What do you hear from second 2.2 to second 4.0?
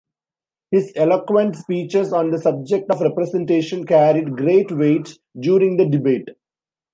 the subject of representation